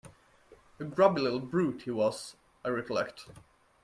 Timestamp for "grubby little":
0.83-1.39